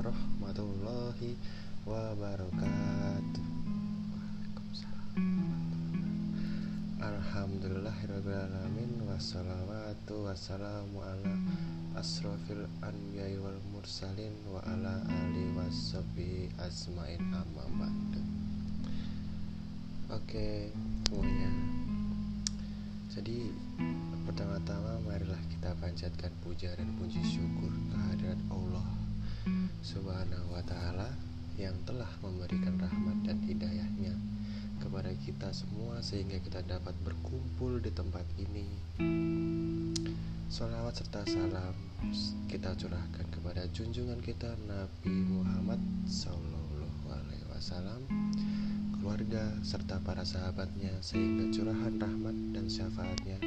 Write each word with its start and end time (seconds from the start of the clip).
warahmatullahi 0.00 1.36
wabarakatuh. 1.84 3.44
Alhamdulillahirrahmanirrahim 7.04 9.04
Wassalawatu 9.04 10.24
wassalamu 10.24 11.04
ala 11.04 11.36
asrafil 12.00 12.64
anbiya 12.80 13.28
wal 13.44 13.60
mursalin 13.76 14.32
Wa 14.48 14.64
ala 14.64 15.04
ali 15.04 15.52
wassabi 15.52 16.48
asma'in 16.56 17.20
amma 17.36 17.68
ba'du. 17.76 18.24
Oke 20.16 20.72
semuanya 21.04 21.52
Jadi 23.12 23.52
pertama-tama 24.24 24.96
marilah 25.04 25.44
kita 25.52 25.76
panjatkan 25.76 26.32
puja 26.40 26.72
dan 26.72 26.88
puji 26.96 27.20
syukur 27.20 27.68
kehadirat 27.92 28.40
Allah 28.48 28.99
Subhanahu 29.80 30.52
wa 30.52 30.62
ta'ala 30.64 31.08
yang 31.56 31.76
telah 31.84 32.08
memberikan 32.24 32.76
rahmat 32.80 33.24
dan 33.24 33.38
hidayahnya 33.44 34.12
kepada 34.80 35.12
kita 35.24 35.52
semua 35.52 36.00
sehingga 36.00 36.40
kita 36.40 36.64
dapat 36.64 36.96
berkumpul 37.04 37.80
di 37.84 37.92
tempat 37.92 38.24
ini. 38.40 38.64
Salawat 40.50 40.98
serta 40.98 41.22
salam 41.28 41.76
kita 42.48 42.72
curahkan 42.74 43.26
kepada 43.28 43.68
junjungan 43.76 44.18
kita 44.24 44.56
Nabi 44.64 45.14
Muhammad 45.28 45.78
Sallallahu 46.08 47.06
Alaihi 47.12 47.46
Wasallam, 47.52 48.02
keluarga 48.96 49.52
serta 49.60 50.00
para 50.00 50.24
sahabatnya 50.24 50.96
sehingga 51.04 51.52
curahan 51.52 52.00
rahmat 52.00 52.56
dan 52.56 52.66
syafaatnya 52.72 53.38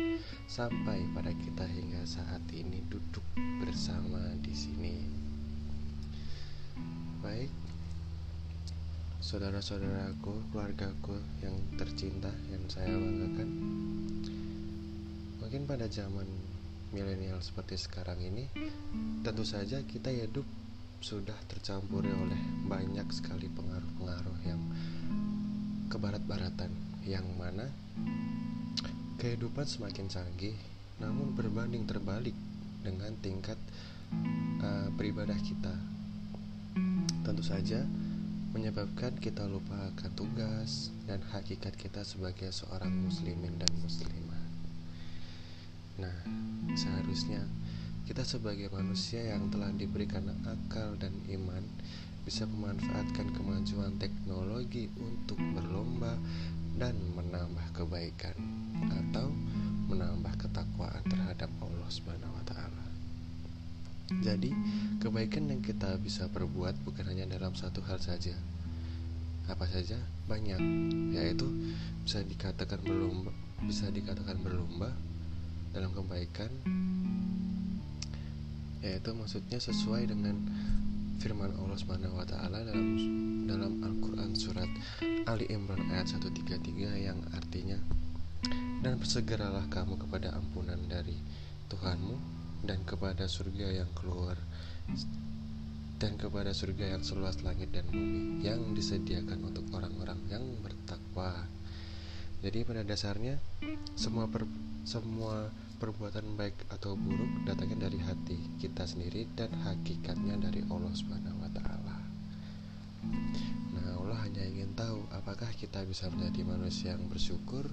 sampai 0.46 1.02
pada 1.18 1.34
kita 1.34 1.66
hingga 1.66 2.06
saat 2.06 2.46
ini 2.54 2.86
duduk 2.88 3.26
bersama 3.60 4.22
di 4.46 4.54
sini. 4.54 5.23
Saudara-saudaraku, 9.34 10.54
keluargaku 10.54 11.18
yang 11.42 11.58
tercinta 11.74 12.30
yang 12.54 12.62
saya 12.70 12.94
banggakan. 12.94 13.50
Mungkin 15.42 15.66
pada 15.66 15.90
zaman 15.90 16.30
milenial 16.94 17.42
seperti 17.42 17.82
sekarang 17.82 18.22
ini, 18.22 18.46
tentu 19.26 19.42
saja 19.42 19.82
kita 19.90 20.14
hidup 20.14 20.46
sudah 21.02 21.34
tercampuri 21.50 22.14
oleh 22.14 22.38
banyak 22.70 23.10
sekali 23.10 23.50
pengaruh-pengaruh 23.50 24.38
yang 24.46 24.62
kebarat-baratan 25.90 26.70
yang 27.02 27.26
mana 27.34 27.66
kehidupan 29.18 29.66
semakin 29.66 30.14
canggih 30.14 30.54
namun 31.02 31.34
berbanding 31.34 31.90
terbalik 31.90 32.38
dengan 32.86 33.18
tingkat 33.18 33.58
uh, 34.62 34.94
beribadah 34.94 35.42
kita. 35.42 35.74
Tentu 37.26 37.42
saja 37.42 37.82
menyebabkan 38.54 39.18
kita 39.18 39.50
lupa 39.50 39.74
akan 39.98 40.12
tugas 40.14 40.94
dan 41.10 41.26
hakikat 41.34 41.74
kita 41.74 42.06
sebagai 42.06 42.54
seorang 42.54 42.94
muslimin 42.94 43.58
dan 43.58 43.74
muslimah. 43.82 44.44
Nah, 45.98 46.18
seharusnya 46.78 47.42
kita 48.06 48.22
sebagai 48.22 48.70
manusia 48.70 49.26
yang 49.26 49.50
telah 49.50 49.74
diberikan 49.74 50.30
akal 50.46 50.94
dan 51.02 51.18
iman 51.34 51.66
bisa 52.24 52.46
memanfaatkan 52.46 53.34
kemajuan 53.34 53.98
teknologi 53.98 54.88
untuk 55.02 55.42
berlomba 55.58 56.14
dan 56.78 56.94
menambah 57.18 57.74
kebaikan 57.74 58.38
atau 58.86 59.34
menambah 59.90 60.34
ketakwaan 60.40 61.04
terhadap 61.10 61.50
Allah 61.58 61.90
Subhanahu 61.90 62.38
wa 62.38 62.46
taala. 62.46 62.93
Jadi, 64.22 64.54
kebaikan 65.02 65.50
yang 65.50 65.66
kita 65.66 65.98
bisa 65.98 66.30
perbuat 66.30 66.86
bukan 66.86 67.10
hanya 67.10 67.26
dalam 67.26 67.58
satu 67.58 67.82
hal 67.88 67.98
saja. 67.98 68.38
Apa 69.50 69.66
saja? 69.66 69.98
Banyak, 70.30 70.60
yaitu 71.16 71.50
bisa 72.04 72.22
dikatakan 72.22 72.84
berlomba, 72.84 73.34
bisa 73.64 73.90
dikatakan 73.90 74.38
berlomba 74.44 74.94
dalam 75.74 75.90
kebaikan 75.90 76.54
yaitu 78.84 79.16
maksudnya 79.16 79.58
sesuai 79.58 80.12
dengan 80.12 80.36
firman 81.18 81.56
Allah 81.56 81.80
Subhanahu 81.80 82.20
wa 82.20 82.28
taala 82.28 82.68
dalam 82.68 83.00
dalam 83.48 83.80
Al-Qur'an 83.80 84.36
surat 84.36 84.68
Ali 85.24 85.48
Imran 85.48 85.88
ayat 85.88 86.12
133 86.12 87.08
yang 87.08 87.16
artinya 87.32 87.80
dan 88.84 89.00
bersegeralah 89.00 89.72
kamu 89.72 89.96
kepada 89.96 90.36
ampunan 90.36 90.78
dari 90.92 91.16
Tuhanmu 91.72 92.43
dan 92.64 92.82
kepada 92.88 93.28
surga 93.28 93.84
yang 93.84 93.92
keluar 93.94 94.40
dan 96.04 96.20
kepada 96.20 96.52
surga 96.52 97.00
yang 97.00 97.04
seluas 97.04 97.40
langit 97.48 97.72
dan 97.72 97.88
bumi 97.88 98.44
yang 98.44 98.76
disediakan 98.76 99.40
untuk 99.48 99.64
orang-orang 99.72 100.20
yang 100.28 100.44
bertakwa. 100.60 101.48
Jadi 102.44 102.68
pada 102.68 102.84
dasarnya 102.84 103.40
semua 103.96 104.28
per, 104.28 104.44
semua 104.84 105.48
perbuatan 105.80 106.36
baik 106.36 106.68
atau 106.76 107.00
buruk 107.00 107.48
datangnya 107.48 107.88
dari 107.88 108.04
hati 108.04 108.36
kita 108.60 108.84
sendiri 108.84 109.32
dan 109.32 109.48
hakikatnya 109.64 110.44
dari 110.44 110.60
Allah 110.68 110.92
Subhanahu 110.92 111.40
wa 111.40 111.52
taala. 111.56 111.98
Nah, 113.72 113.96
Allah 114.04 114.20
hanya 114.28 114.44
ingin 114.44 114.76
tahu 114.76 115.08
apakah 115.16 115.48
kita 115.56 115.88
bisa 115.88 116.12
menjadi 116.12 116.44
manusia 116.44 117.00
yang 117.00 117.08
bersyukur 117.08 117.64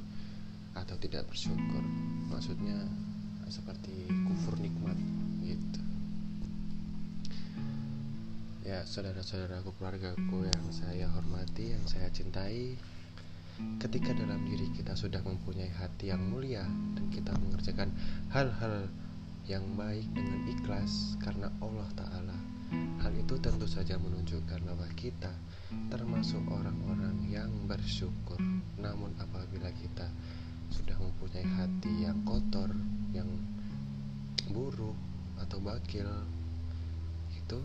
atau 0.79 0.95
tidak 1.03 1.27
bersyukur. 1.27 1.83
Maksudnya 2.31 3.10
seperti 3.51 4.09
kufur 4.31 4.57
nikmat 4.63 4.97
gitu. 5.43 5.81
Ya 8.65 8.87
saudara-saudaraku 8.87 9.75
keluargaku 9.77 10.47
yang 10.47 10.65
saya 10.71 11.11
hormati 11.11 11.75
yang 11.75 11.85
saya 11.91 12.07
cintai 12.15 12.79
ketika 13.83 14.17
dalam 14.17 14.41
diri 14.49 14.73
kita 14.73 14.97
sudah 14.97 15.21
mempunyai 15.21 15.69
hati 15.69 16.09
yang 16.15 16.23
mulia 16.23 16.65
dan 16.97 17.05
kita 17.13 17.35
mengerjakan 17.37 17.93
hal-hal 18.33 18.89
yang 19.45 19.67
baik 19.77 20.07
dengan 20.17 20.47
ikhlas 20.49 21.19
karena 21.21 21.53
Allah 21.61 21.91
Ta'ala 21.93 22.39
Hal 23.03 23.13
itu 23.19 23.35
tentu 23.43 23.67
saja 23.67 23.99
menunjukkan 23.99 24.63
bahwa 24.63 24.87
kita 24.95 25.35
termasuk 25.91 26.39
orang-orang 26.47 27.19
yang 27.27 27.51
bersyukur. 27.67 28.39
Namun 28.79 29.11
apabila 29.19 29.75
kita 29.75 30.07
sudah 30.71 30.97
mempunyai 30.99 31.47
hati 31.59 32.07
yang 32.07 32.19
kotor, 32.23 32.71
yang 33.11 33.29
buruk 34.51 34.95
atau 35.39 35.59
bakil 35.63 36.07
itu 37.31 37.59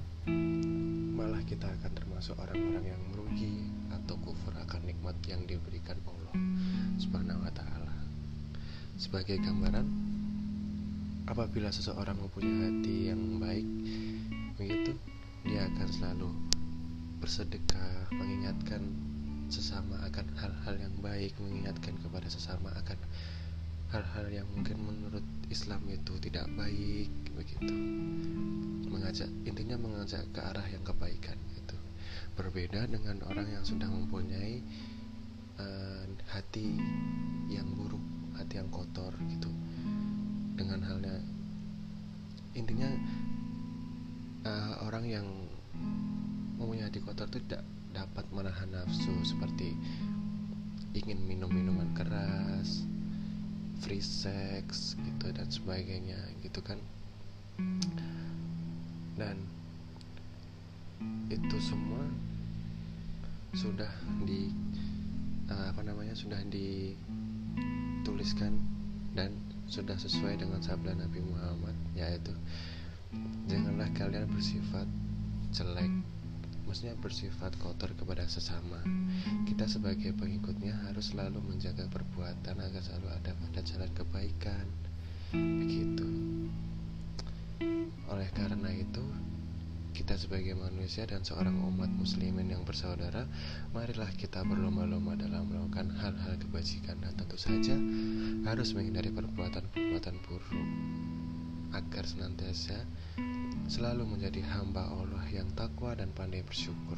malah 1.14 1.42
kita 1.46 1.70
akan 1.70 1.92
termasuk 1.94 2.34
orang-orang 2.42 2.94
yang 2.94 3.02
merugi 3.14 3.70
atau 3.94 4.18
kufur 4.22 4.54
akan 4.58 4.82
nikmat 4.90 5.14
yang 5.30 5.46
diberikan 5.46 5.98
Allah 6.10 6.36
Subhanahu 6.98 7.46
wa 7.46 7.54
taala. 7.54 7.94
Sebagai 8.98 9.38
gambaran 9.38 9.86
apabila 11.30 11.70
seseorang 11.70 12.18
mempunyai 12.18 12.70
hati 12.70 12.96
yang 13.14 13.22
baik 13.42 13.68
begitu 14.58 14.94
dia 15.46 15.70
akan 15.70 15.88
selalu 15.90 16.30
bersedekah 17.22 18.10
mengingatkan 18.14 18.82
sesama 19.50 20.02
akan 20.10 20.26
hal-hal 20.38 20.76
yang 20.80 20.96
baik 21.02 21.34
mengingatkan 21.38 21.96
kepada 22.02 22.28
sesama 22.28 22.74
akan 22.82 23.00
hal-hal 23.94 24.28
yang 24.28 24.48
mungkin 24.52 24.82
menurut 24.82 25.24
Islam 25.48 25.86
itu 25.88 26.18
tidak 26.20 26.50
baik 26.58 27.10
begitu. 27.38 27.76
Mengajak 28.90 29.30
intinya 29.46 29.78
mengajak 29.78 30.26
ke 30.34 30.42
arah 30.42 30.66
yang 30.68 30.82
kebaikan 30.82 31.38
itu 31.56 31.78
berbeda 32.36 32.90
dengan 32.90 33.22
orang 33.30 33.48
yang 33.48 33.64
sudah 33.64 33.88
mempunyai 33.88 34.60
uh, 35.62 36.04
hati 36.34 36.76
yang 37.48 37.68
buruk 37.78 38.02
hati 38.36 38.60
yang 38.60 38.70
kotor 38.74 39.14
gitu. 39.32 39.52
Dengan 40.56 40.82
halnya 40.84 41.16
intinya 42.56 42.90
uh, 44.48 44.88
orang 44.88 45.06
yang 45.06 45.28
kotor 47.06 47.30
itu 47.30 47.40
tidak 47.46 47.64
dapat 47.94 48.26
menahan 48.34 48.70
nafsu 48.74 49.14
seperti 49.24 49.72
ingin 50.98 51.22
minum 51.24 51.48
minuman 51.54 51.88
keras 51.96 52.84
free 53.84 54.02
sex 54.02 54.98
gitu 54.98 55.30
dan 55.32 55.48
sebagainya 55.48 56.18
gitu 56.42 56.60
kan. 56.66 56.82
Dan 59.16 59.38
itu 61.30 61.58
semua 61.62 62.04
sudah 63.56 63.92
di 64.28 64.52
uh, 65.48 65.72
apa 65.72 65.80
namanya 65.86 66.12
sudah 66.18 66.44
dituliskan 68.04 68.60
dan 69.16 69.32
sudah 69.66 69.96
sesuai 69.96 70.38
dengan 70.38 70.60
sabda 70.62 70.94
Nabi 70.94 71.24
Muhammad 71.24 71.74
yaitu 71.96 72.36
janganlah 73.48 73.88
kalian 73.96 74.28
bersifat 74.30 74.86
jelek 75.56 75.90
maksudnya 76.66 76.98
bersifat 77.00 77.56
kotor 77.62 77.94
kepada 77.94 78.26
sesama. 78.26 78.82
Kita 79.46 79.70
sebagai 79.70 80.12
pengikutnya 80.18 80.76
harus 80.90 81.14
selalu 81.14 81.40
menjaga 81.46 81.86
perbuatan 81.88 82.58
agar 82.58 82.82
selalu 82.82 83.08
ada 83.14 83.32
pada 83.38 83.62
jalan 83.62 83.92
kebaikan. 83.94 84.66
Begitu. 85.32 86.10
Oleh 88.10 88.30
karena 88.34 88.70
itu 88.74 89.06
Kita 89.96 90.20
sebagai 90.20 90.60
manusia 90.60 91.08
dan 91.08 91.24
seorang 91.24 91.56
umat 91.72 91.88
muslimin 91.88 92.52
yang 92.52 92.68
bersaudara, 92.68 93.24
marilah 93.72 94.12
kita 94.20 94.44
berlomba-lomba 94.44 95.16
dalam 95.16 95.48
melakukan 95.48 95.88
hal-hal 95.88 96.36
kebajikan. 96.36 97.00
Dan 97.00 97.16
tentu 97.16 97.40
saja 97.40 97.80
harus 98.44 98.76
menghindari 98.76 99.16
perbuatan-perbuatan 99.16 100.16
buruk 100.28 100.68
agar 101.72 102.04
senantiasa 102.04 102.76
selalu 103.66 104.06
menjadi 104.06 104.46
hamba 104.54 104.86
Allah 104.86 105.26
yang 105.34 105.50
takwa 105.58 105.98
dan 105.98 106.14
pandai 106.14 106.46
bersyukur. 106.46 106.98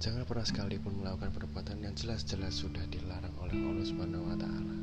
Jangan 0.00 0.24
pernah 0.24 0.46
sekalipun 0.48 1.04
melakukan 1.04 1.30
perbuatan 1.30 1.84
yang 1.84 1.94
jelas-jelas 1.94 2.56
sudah 2.56 2.82
dilarang 2.88 3.36
oleh 3.44 3.54
Allah 3.54 3.84
Subhanahu 3.86 4.26
wa 4.26 4.36
taala. 4.36 4.76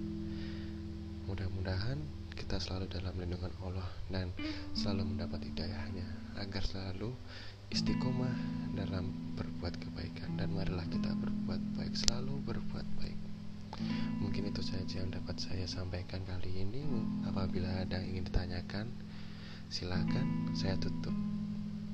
Mudah-mudahan 1.25 2.00
kita 2.38 2.62
selalu 2.62 2.86
dalam 2.88 3.18
lindungan 3.18 3.52
Allah 3.66 3.90
dan 4.14 4.30
selalu 4.78 5.18
mendapat 5.18 5.42
hidayahnya 5.52 6.06
agar 6.38 6.63
selalu 6.63 7.12
istiqomah 7.74 8.31
dalam 8.78 9.12
berbuat 9.36 9.75
kebaikan 9.75 10.38
dan 10.40 10.54
marilah 10.54 10.86
kita 10.88 11.12
berbuat 11.18 11.60
baik 11.75 11.98
selalu 11.98 12.40
berbuat 12.48 12.88
baik 13.02 13.20
mungkin 14.24 14.48
itu 14.50 14.63
saja 14.63 15.04
yang 15.04 15.12
dapat 15.12 15.36
saya 15.38 15.68
sampaikan 15.68 16.24
kali 16.24 16.63
ini 16.63 16.88
apabila 17.28 17.84
ada 17.84 18.00
yang 18.00 18.18
ingin 18.18 18.25
ditanyakan 18.31 18.86
silakan 19.68 20.48
saya 20.56 20.80
tutup 20.80 21.12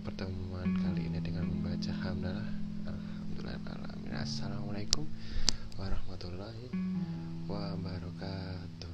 pertemuan 0.06 0.78
kali 0.86 1.10
ini 1.10 1.18
dengan 1.18 1.50
membaca 1.50 1.90
hamdalah. 2.06 2.46
Alhamdulillah 2.86 3.58
alamin 3.66 4.14
assalamualaikum 4.14 5.10
warahmatullahi 5.82 6.70
wabarakatuh 7.50 8.93